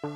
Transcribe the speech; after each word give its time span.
Fala 0.00 0.12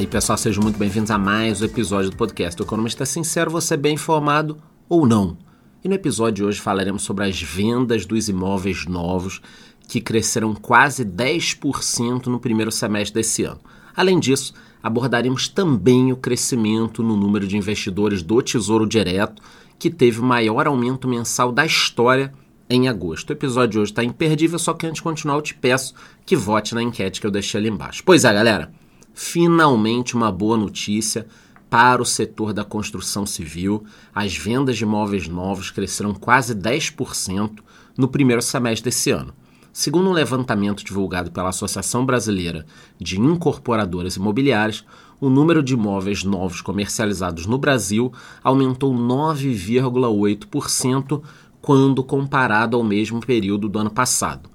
aí 0.00 0.06
pessoal, 0.06 0.36
sejam 0.36 0.62
muito 0.62 0.78
bem-vindos 0.78 1.10
a 1.10 1.16
mais 1.16 1.62
um 1.62 1.64
episódio 1.64 2.10
do 2.10 2.16
podcast 2.18 2.60
O 2.60 2.66
Economista 2.66 3.06
Sincero, 3.06 3.50
você 3.50 3.72
é 3.72 3.76
bem 3.78 3.94
informado 3.94 4.62
ou 4.86 5.06
não? 5.06 5.38
E 5.82 5.88
no 5.88 5.94
episódio 5.94 6.34
de 6.34 6.44
hoje 6.44 6.60
falaremos 6.60 7.00
sobre 7.00 7.24
as 7.24 7.40
vendas 7.40 8.04
dos 8.04 8.28
imóveis 8.28 8.84
novos 8.84 9.40
que 9.88 10.02
cresceram 10.02 10.54
quase 10.54 11.02
10% 11.02 12.26
no 12.26 12.38
primeiro 12.38 12.70
semestre 12.70 13.14
desse 13.14 13.44
ano. 13.44 13.60
Além 13.98 14.20
disso, 14.20 14.54
abordaremos 14.80 15.48
também 15.48 16.12
o 16.12 16.16
crescimento 16.16 17.02
no 17.02 17.16
número 17.16 17.48
de 17.48 17.56
investidores 17.56 18.22
do 18.22 18.40
Tesouro 18.40 18.86
Direto, 18.86 19.42
que 19.76 19.90
teve 19.90 20.20
o 20.20 20.24
maior 20.24 20.68
aumento 20.68 21.08
mensal 21.08 21.50
da 21.50 21.66
história 21.66 22.32
em 22.70 22.88
agosto. 22.88 23.30
O 23.30 23.32
episódio 23.32 23.70
de 23.70 23.78
hoje 23.80 23.90
está 23.90 24.04
imperdível, 24.04 24.56
só 24.56 24.72
que 24.72 24.86
antes 24.86 24.98
de 24.98 25.02
continuar 25.02 25.34
eu 25.34 25.42
te 25.42 25.52
peço 25.52 25.94
que 26.24 26.36
vote 26.36 26.76
na 26.76 26.82
enquete 26.82 27.20
que 27.20 27.26
eu 27.26 27.30
deixei 27.32 27.58
ali 27.58 27.68
embaixo. 27.68 28.04
Pois 28.06 28.24
é, 28.24 28.32
galera 28.32 28.70
finalmente 29.18 30.14
uma 30.14 30.30
boa 30.30 30.56
notícia 30.56 31.26
para 31.68 32.00
o 32.00 32.06
setor 32.06 32.52
da 32.52 32.64
construção 32.64 33.26
civil. 33.26 33.84
As 34.14 34.36
vendas 34.36 34.76
de 34.76 34.84
imóveis 34.84 35.26
novos 35.26 35.72
cresceram 35.72 36.14
quase 36.14 36.54
10% 36.54 37.58
no 37.96 38.06
primeiro 38.06 38.40
semestre 38.40 38.84
desse 38.84 39.10
ano. 39.10 39.34
Segundo 39.78 40.10
um 40.10 40.12
levantamento 40.12 40.82
divulgado 40.82 41.30
pela 41.30 41.50
Associação 41.50 42.04
Brasileira 42.04 42.66
de 43.00 43.20
Incorporadoras 43.20 44.16
Imobiliárias, 44.16 44.84
o 45.20 45.30
número 45.30 45.62
de 45.62 45.74
imóveis 45.74 46.24
novos 46.24 46.60
comercializados 46.60 47.46
no 47.46 47.58
Brasil 47.58 48.12
aumentou 48.42 48.92
9,8% 48.92 51.22
quando 51.62 52.02
comparado 52.02 52.76
ao 52.76 52.82
mesmo 52.82 53.24
período 53.24 53.68
do 53.68 53.78
ano 53.78 53.90
passado. 53.90 54.50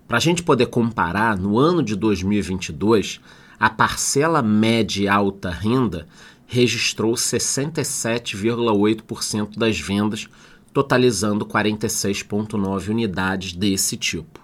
Para 0.08 0.16
a 0.16 0.20
gente 0.20 0.42
poder 0.42 0.68
comparar, 0.68 1.36
no 1.36 1.58
ano 1.58 1.82
de 1.82 1.94
2022, 1.96 3.20
a 3.58 3.68
parcela 3.68 4.40
média 4.40 5.02
e 5.02 5.08
alta 5.08 5.50
renda 5.50 6.08
registrou 6.46 7.12
67,8% 7.12 9.58
das 9.58 9.78
vendas, 9.78 10.28
totalizando 10.72 11.44
46,9 11.44 12.88
unidades 12.88 13.52
desse 13.52 13.98
tipo. 13.98 14.40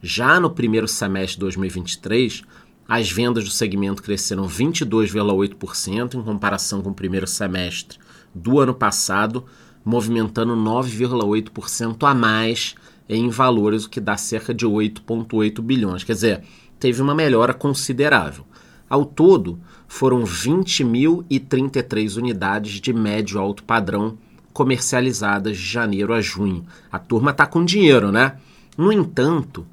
Já 0.00 0.40
no 0.40 0.48
primeiro 0.48 0.88
semestre 0.88 1.34
de 1.34 1.40
2023, 1.40 2.42
as 2.88 3.10
vendas 3.10 3.44
do 3.44 3.50
segmento 3.50 4.02
cresceram 4.02 4.46
22,8% 4.46 6.14
em 6.14 6.22
comparação 6.22 6.82
com 6.82 6.90
o 6.90 6.94
primeiro 6.94 7.26
semestre 7.26 7.98
do 8.34 8.58
ano 8.58 8.74
passado, 8.74 9.44
movimentando 9.84 10.54
9,8% 10.56 12.08
a 12.08 12.14
mais 12.14 12.74
em 13.08 13.28
valores, 13.28 13.84
o 13.84 13.90
que 13.90 14.00
dá 14.00 14.16
cerca 14.16 14.52
de 14.54 14.66
8,8 14.66 15.60
bilhões. 15.60 16.04
Quer 16.04 16.14
dizer, 16.14 16.42
teve 16.78 17.00
uma 17.00 17.14
melhora 17.14 17.54
considerável. 17.54 18.44
Ao 18.88 19.04
todo, 19.04 19.58
foram 19.88 20.24
20.033 20.24 22.16
unidades 22.16 22.80
de 22.80 22.92
médio 22.92 23.38
alto 23.40 23.62
padrão 23.64 24.18
comercializadas 24.52 25.56
de 25.56 25.64
janeiro 25.64 26.12
a 26.14 26.20
junho. 26.20 26.64
A 26.90 26.98
turma 26.98 27.32
tá 27.32 27.46
com 27.46 27.64
dinheiro, 27.64 28.12
né? 28.12 28.36
No 28.76 28.92
entanto, 28.92 29.66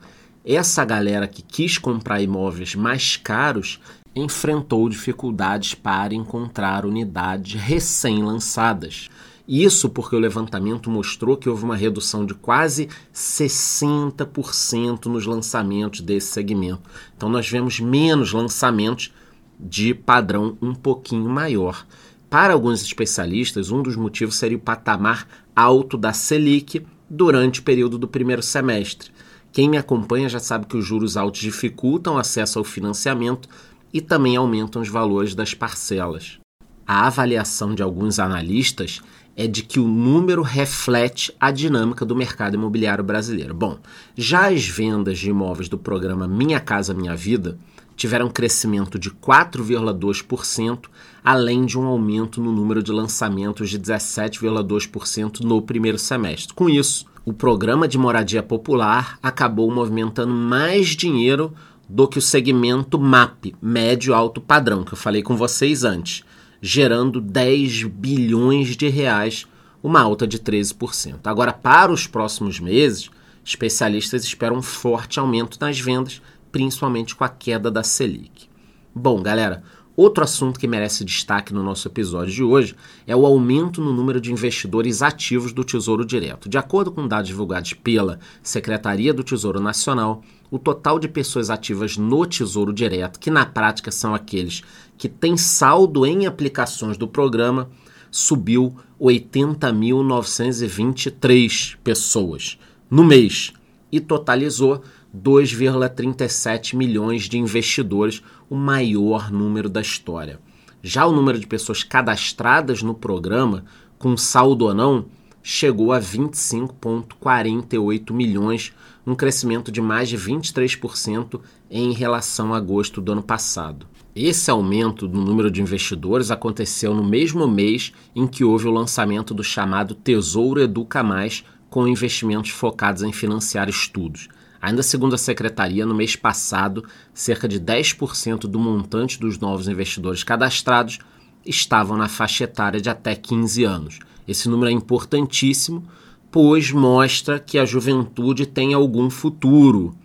essa 0.45 0.83
galera 0.83 1.27
que 1.27 1.41
quis 1.41 1.77
comprar 1.77 2.21
imóveis 2.21 2.75
mais 2.75 3.15
caros 3.15 3.79
enfrentou 4.15 4.89
dificuldades 4.89 5.73
para 5.73 6.13
encontrar 6.13 6.85
unidades 6.85 7.59
recém-lançadas. 7.59 9.09
Isso 9.47 9.89
porque 9.89 10.15
o 10.15 10.19
levantamento 10.19 10.89
mostrou 10.89 11.35
que 11.37 11.49
houve 11.49 11.63
uma 11.63 11.75
redução 11.75 12.25
de 12.25 12.33
quase 12.33 12.89
60% 13.13 15.05
nos 15.05 15.25
lançamentos 15.25 16.01
desse 16.01 16.27
segmento. 16.27 16.89
Então 17.15 17.29
nós 17.29 17.49
vemos 17.49 17.79
menos 17.79 18.31
lançamentos 18.31 19.13
de 19.59 19.93
padrão 19.93 20.57
um 20.61 20.73
pouquinho 20.73 21.29
maior. 21.29 21.85
Para 22.29 22.53
alguns 22.53 22.81
especialistas, 22.81 23.71
um 23.71 23.81
dos 23.83 23.95
motivos 23.95 24.35
seria 24.35 24.57
o 24.57 24.61
patamar 24.61 25.27
alto 25.55 25.97
da 25.97 26.13
Selic 26.13 26.85
durante 27.09 27.59
o 27.59 27.63
período 27.63 27.97
do 27.97 28.07
primeiro 28.07 28.41
semestre. 28.41 29.11
Quem 29.51 29.69
me 29.69 29.77
acompanha 29.77 30.29
já 30.29 30.39
sabe 30.39 30.65
que 30.65 30.77
os 30.77 30.85
juros 30.85 31.17
altos 31.17 31.41
dificultam 31.41 32.15
o 32.15 32.17
acesso 32.17 32.57
ao 32.57 32.63
financiamento 32.63 33.49
e 33.93 33.99
também 33.99 34.35
aumentam 34.35 34.81
os 34.81 34.87
valores 34.87 35.35
das 35.35 35.53
parcelas. 35.53 36.39
A 36.87 37.07
avaliação 37.07 37.75
de 37.75 37.83
alguns 37.83 38.17
analistas 38.17 39.01
é 39.35 39.47
de 39.47 39.63
que 39.63 39.79
o 39.79 39.87
número 39.87 40.41
reflete 40.41 41.33
a 41.39 41.51
dinâmica 41.51 42.05
do 42.05 42.15
mercado 42.15 42.55
imobiliário 42.55 43.03
brasileiro. 43.03 43.53
Bom, 43.53 43.79
já 44.15 44.49
as 44.49 44.65
vendas 44.65 45.19
de 45.19 45.29
imóveis 45.29 45.67
do 45.69 45.77
programa 45.77 46.27
Minha 46.27 46.59
Casa 46.59 46.93
Minha 46.93 47.15
Vida 47.15 47.57
tiveram 47.95 48.29
crescimento 48.29 48.97
de 48.97 49.11
4,2%, 49.11 50.85
além 51.23 51.65
de 51.65 51.77
um 51.77 51.85
aumento 51.85 52.41
no 52.41 52.51
número 52.51 52.81
de 52.81 52.91
lançamentos 52.91 53.69
de 53.69 53.79
17,2% 53.79 55.41
no 55.41 55.61
primeiro 55.61 55.97
semestre. 55.97 56.53
Com 56.53 56.69
isso, 56.69 57.05
o 57.25 57.33
programa 57.33 57.87
de 57.87 57.97
moradia 57.97 58.41
popular 58.41 59.19
acabou 59.21 59.69
movimentando 59.71 60.33
mais 60.33 60.87
dinheiro 60.89 61.53
do 61.87 62.07
que 62.07 62.17
o 62.17 62.21
segmento 62.21 62.99
MAP, 62.99 63.53
médio 63.61 64.13
alto 64.13 64.41
padrão, 64.41 64.83
que 64.83 64.93
eu 64.93 64.97
falei 64.97 65.21
com 65.21 65.35
vocês 65.35 65.83
antes 65.83 66.23
gerando 66.61 67.19
10 67.19 67.85
bilhões 67.85 68.77
de 68.77 68.87
reais, 68.87 69.47
uma 69.81 69.99
alta 69.99 70.27
de 70.27 70.37
13%. 70.37 71.21
Agora, 71.25 71.51
para 71.51 71.91
os 71.91 72.05
próximos 72.05 72.59
meses, 72.59 73.09
especialistas 73.43 74.23
esperam 74.23 74.57
um 74.57 74.61
forte 74.61 75.19
aumento 75.19 75.57
nas 75.59 75.79
vendas, 75.79 76.21
principalmente 76.51 77.15
com 77.15 77.23
a 77.23 77.29
queda 77.29 77.71
da 77.71 77.83
Selic. 77.83 78.49
Bom, 78.93 79.21
galera, 79.21 79.63
outro 79.95 80.21
assunto 80.23 80.59
que 80.59 80.67
merece 80.67 81.05
destaque 81.05 81.53
no 81.53 81.63
nosso 81.63 81.87
episódio 81.87 82.33
de 82.33 82.43
hoje 82.43 82.75
é 83.07 83.15
o 83.15 83.25
aumento 83.25 83.81
no 83.81 83.93
número 83.93 84.19
de 84.19 84.31
investidores 84.31 85.01
ativos 85.01 85.53
do 85.53 85.63
Tesouro 85.63 86.05
Direto. 86.05 86.49
De 86.49 86.57
acordo 86.57 86.91
com 86.91 87.07
dados 87.07 87.29
divulgados 87.29 87.73
pela 87.73 88.19
Secretaria 88.43 89.13
do 89.13 89.23
Tesouro 89.23 89.59
Nacional, 89.59 90.23
o 90.49 90.59
total 90.59 90.99
de 90.99 91.07
pessoas 91.07 91.49
ativas 91.49 91.97
no 91.97 92.25
Tesouro 92.25 92.73
Direto, 92.73 93.19
que 93.19 93.31
na 93.31 93.45
prática 93.45 93.91
são 93.91 94.13
aqueles 94.13 94.61
que 94.97 95.07
têm 95.07 95.37
saldo 95.37 96.05
em 96.05 96.25
aplicações 96.25 96.97
do 96.97 97.07
programa, 97.07 97.69
subiu 98.11 98.75
80.923 98.99 101.77
pessoas 101.83 102.59
no 102.89 103.05
mês 103.05 103.53
e 103.91 103.99
totalizou 103.99 104.81
2,37 105.15 106.75
milhões 106.75 107.23
de 107.23 107.37
investidores, 107.37 108.23
o 108.49 108.55
maior 108.55 109.31
número 109.31 109.69
da 109.69 109.81
história. 109.81 110.39
Já 110.81 111.05
o 111.05 111.11
número 111.11 111.37
de 111.37 111.45
pessoas 111.45 111.83
cadastradas 111.83 112.81
no 112.81 112.93
programa, 112.93 113.65
com 113.99 114.17
saldo 114.17 114.65
ou 114.65 114.73
não, 114.73 115.05
chegou 115.43 115.91
a 115.91 115.99
25,48 115.99 118.13
milhões, 118.13 118.71
um 119.05 119.13
crescimento 119.15 119.71
de 119.71 119.81
mais 119.81 120.09
de 120.09 120.17
23% 120.17 121.41
em 121.69 121.91
relação 121.91 122.53
a 122.53 122.57
agosto 122.57 123.01
do 123.01 123.11
ano 123.11 123.23
passado. 123.23 123.85
Esse 124.15 124.49
aumento 124.51 125.07
no 125.07 125.23
número 125.23 125.49
de 125.49 125.61
investidores 125.61 126.31
aconteceu 126.31 126.93
no 126.93 127.03
mesmo 127.03 127.47
mês 127.47 127.93
em 128.15 128.27
que 128.27 128.43
houve 128.43 128.67
o 128.67 128.71
lançamento 128.71 129.33
do 129.33 129.43
chamado 129.43 129.95
Tesouro 129.95 130.61
Educa 130.61 131.01
Mais, 131.01 131.43
com 131.69 131.87
investimentos 131.87 132.51
focados 132.51 133.03
em 133.03 133.13
financiar 133.13 133.69
estudos. 133.69 134.27
Ainda 134.61 134.83
segundo 134.83 135.15
a 135.15 135.17
secretaria, 135.17 135.85
no 135.85 135.95
mês 135.95 136.15
passado, 136.15 136.85
cerca 137.13 137.47
de 137.47 137.59
10% 137.59 138.41
do 138.41 138.59
montante 138.59 139.19
dos 139.19 139.39
novos 139.39 139.67
investidores 139.67 140.23
cadastrados 140.23 140.99
estavam 141.43 141.97
na 141.97 142.07
faixa 142.07 142.43
etária 142.43 142.79
de 142.79 142.89
até 142.89 143.15
15 143.15 143.63
anos. 143.63 143.99
Esse 144.27 144.47
número 144.47 144.69
é 144.69 144.73
importantíssimo, 144.73 145.83
pois 146.29 146.71
mostra 146.71 147.39
que 147.39 147.57
a 147.57 147.65
juventude 147.65 148.45
tem 148.45 148.75
algum 148.75 149.09
futuro. 149.09 149.95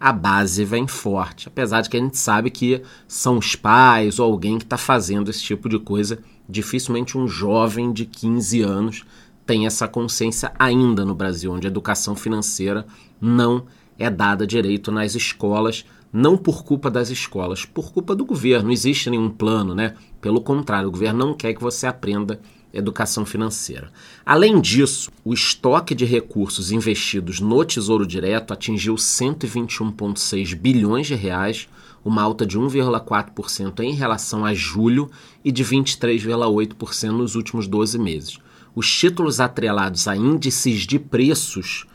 A 0.00 0.12
base 0.12 0.64
vem 0.64 0.86
forte, 0.86 1.48
apesar 1.48 1.82
de 1.82 1.90
que 1.90 1.96
a 1.96 2.00
gente 2.00 2.16
sabe 2.16 2.50
que 2.50 2.82
são 3.06 3.36
os 3.36 3.54
pais 3.56 4.18
ou 4.18 4.32
alguém 4.32 4.56
que 4.56 4.64
está 4.64 4.78
fazendo 4.78 5.28
esse 5.28 5.42
tipo 5.42 5.68
de 5.68 5.78
coisa. 5.78 6.20
Dificilmente 6.48 7.18
um 7.18 7.28
jovem 7.28 7.92
de 7.92 8.06
15 8.06 8.62
anos 8.62 9.04
tem 9.44 9.66
essa 9.66 9.88
consciência 9.88 10.52
ainda 10.58 11.04
no 11.04 11.14
Brasil, 11.14 11.52
onde 11.52 11.66
a 11.66 11.70
educação 11.70 12.14
financeira 12.14 12.86
não 13.20 13.64
é 13.98 14.08
dada 14.08 14.46
direito 14.46 14.92
nas 14.92 15.14
escolas, 15.14 15.84
não 16.12 16.36
por 16.36 16.64
culpa 16.64 16.90
das 16.90 17.10
escolas, 17.10 17.64
por 17.64 17.92
culpa 17.92 18.14
do 18.14 18.24
governo. 18.24 18.66
Não 18.66 18.72
existe 18.72 19.10
nenhum 19.10 19.28
plano, 19.28 19.74
né? 19.74 19.94
Pelo 20.20 20.40
contrário, 20.40 20.88
o 20.88 20.92
governo 20.92 21.26
não 21.26 21.34
quer 21.34 21.52
que 21.54 21.62
você 21.62 21.86
aprenda 21.86 22.40
educação 22.72 23.24
financeira. 23.24 23.90
Além 24.24 24.60
disso, 24.60 25.10
o 25.24 25.32
estoque 25.32 25.94
de 25.94 26.04
recursos 26.04 26.70
investidos 26.70 27.40
no 27.40 27.64
Tesouro 27.64 28.06
Direto 28.06 28.52
atingiu 28.52 28.94
121,6 28.94 30.54
bilhões 30.54 31.06
de 31.06 31.14
reais, 31.14 31.68
uma 32.04 32.22
alta 32.22 32.46
de 32.46 32.58
1,4% 32.58 33.80
em 33.80 33.92
relação 33.92 34.44
a 34.44 34.54
julho 34.54 35.10
e 35.44 35.50
de 35.50 35.64
23,8% 35.64 37.10
nos 37.10 37.34
últimos 37.34 37.66
12 37.66 37.98
meses. 37.98 38.38
Os 38.74 38.90
títulos 38.90 39.40
atrelados 39.40 40.06
a 40.06 40.16
índices 40.16 40.86
de 40.86 40.98
preços, 40.98 41.86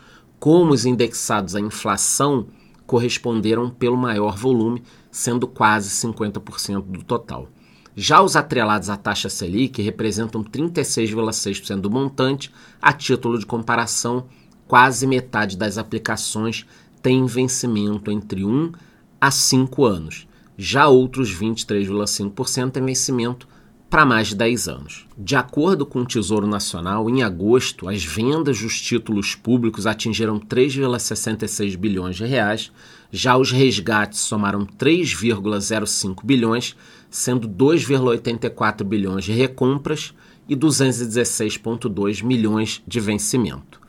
como 0.43 0.73
os 0.73 0.85
indexados 0.85 1.55
à 1.55 1.61
inflação, 1.61 2.47
corresponderam 2.85 3.69
pelo 3.69 3.95
maior 3.95 4.35
volume, 4.35 4.83
sendo 5.09 5.47
quase 5.47 5.89
50% 5.89 6.81
do 6.81 7.01
total. 7.01 7.47
Já 7.95 8.21
os 8.21 8.35
atrelados 8.35 8.89
à 8.89 8.97
taxa 8.97 9.29
Selic 9.29 9.81
representam 9.81 10.43
36,6% 10.43 11.79
do 11.79 11.89
montante. 11.89 12.51
A 12.81 12.91
título 12.91 13.39
de 13.39 13.45
comparação, 13.45 14.25
quase 14.67 15.07
metade 15.07 15.55
das 15.55 15.77
aplicações 15.77 16.65
tem 17.01 17.25
vencimento 17.25 18.11
entre 18.11 18.43
1 18.43 18.73
a 19.21 19.31
5 19.31 19.85
anos. 19.85 20.27
Já 20.57 20.89
outros 20.89 21.33
23,5% 21.33 22.69
têm 22.69 22.85
vencimento 22.85 23.47
para 23.93 24.07
mais 24.07 24.29
de 24.29 24.35
10 24.37 24.67
anos. 24.69 25.05
De 25.15 25.35
acordo 25.35 25.85
com 25.85 25.99
o 25.99 26.05
Tesouro 26.05 26.47
Nacional, 26.47 27.07
em 27.11 27.21
agosto, 27.21 27.87
as 27.87 28.03
vendas 28.03 28.59
dos 28.59 28.81
títulos 28.81 29.35
públicos 29.35 29.85
atingiram 29.85 30.39
3,66 30.39 31.77
bilhões 31.77 32.15
de 32.15 32.25
reais, 32.25 32.71
já 33.11 33.37
os 33.37 33.51
resgates 33.51 34.21
somaram 34.21 34.65
3,05 34.65 36.25
bilhões, 36.25 36.75
sendo 37.07 37.47
2,84 37.47 38.83
bilhões 38.83 39.25
de 39.25 39.31
recompras 39.31 40.11
e 40.49 40.55
216,2 40.55 42.23
milhões 42.23 42.81
de 42.87 42.99
vencimento. 42.99 43.79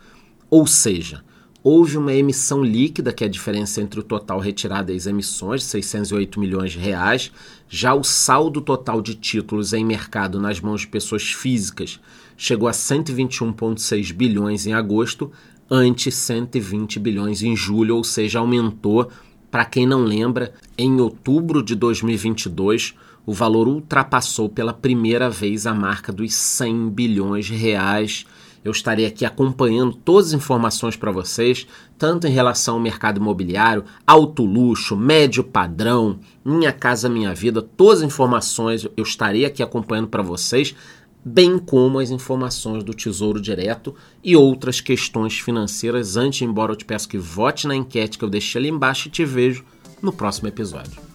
Ou 0.50 0.66
seja, 0.66 1.24
houve 1.64 1.96
uma 1.96 2.12
emissão 2.12 2.62
líquida, 2.62 3.10
que 3.10 3.24
é 3.24 3.26
a 3.26 3.30
diferença 3.30 3.80
entre 3.80 3.98
o 3.98 4.02
total 4.02 4.38
retirado 4.38 4.92
e 4.92 4.96
as 4.96 5.06
emissões, 5.06 5.62
de 5.62 5.68
608 5.68 6.38
milhões 6.38 6.72
de 6.72 6.78
reais. 6.78 7.32
Já 7.70 7.94
o 7.94 8.04
saldo 8.04 8.60
total 8.60 9.00
de 9.00 9.14
títulos 9.14 9.72
em 9.72 9.82
mercado 9.82 10.38
nas 10.38 10.60
mãos 10.60 10.82
de 10.82 10.88
pessoas 10.88 11.22
físicas 11.32 11.98
chegou 12.36 12.68
a 12.68 12.72
121,6 12.72 14.12
bilhões 14.12 14.66
em 14.66 14.74
agosto, 14.74 15.32
ante 15.70 16.12
120 16.12 17.00
bilhões 17.00 17.42
em 17.42 17.56
julho, 17.56 17.96
ou 17.96 18.04
seja, 18.04 18.40
aumentou. 18.40 19.10
Para 19.50 19.64
quem 19.64 19.86
não 19.86 20.04
lembra, 20.04 20.52
em 20.76 21.00
outubro 21.00 21.62
de 21.62 21.74
2022, 21.74 22.94
o 23.24 23.32
valor 23.32 23.68
ultrapassou 23.68 24.50
pela 24.50 24.74
primeira 24.74 25.30
vez 25.30 25.66
a 25.66 25.72
marca 25.72 26.12
dos 26.12 26.34
100 26.34 26.90
bilhões 26.90 27.46
de 27.46 27.54
reais 27.54 28.26
eu 28.64 28.72
estarei 28.72 29.04
aqui 29.04 29.24
acompanhando 29.24 29.94
todas 29.94 30.28
as 30.28 30.32
informações 30.32 30.96
para 30.96 31.12
vocês, 31.12 31.66
tanto 31.98 32.26
em 32.26 32.30
relação 32.30 32.74
ao 32.74 32.80
mercado 32.80 33.20
imobiliário, 33.20 33.84
alto 34.06 34.44
luxo, 34.44 34.96
médio 34.96 35.44
padrão, 35.44 36.18
Minha 36.44 36.72
Casa 36.72 37.08
Minha 37.08 37.34
Vida, 37.34 37.60
todas 37.60 37.98
as 37.98 38.06
informações 38.06 38.84
eu 38.96 39.02
estarei 39.04 39.44
aqui 39.44 39.62
acompanhando 39.62 40.08
para 40.08 40.22
vocês, 40.22 40.74
bem 41.24 41.58
como 41.58 41.98
as 41.98 42.10
informações 42.10 42.82
do 42.82 42.92
Tesouro 42.92 43.40
Direto 43.40 43.94
e 44.22 44.36
outras 44.36 44.80
questões 44.80 45.38
financeiras. 45.38 46.16
Antes, 46.16 46.42
embora 46.42 46.72
eu 46.72 46.76
te 46.76 46.84
peço 46.84 47.08
que 47.08 47.18
vote 47.18 47.66
na 47.66 47.74
enquete 47.74 48.18
que 48.18 48.24
eu 48.24 48.30
deixei 48.30 48.60
ali 48.60 48.68
embaixo 48.68 49.08
e 49.08 49.10
te 49.10 49.24
vejo 49.24 49.64
no 50.02 50.12
próximo 50.12 50.48
episódio. 50.48 51.13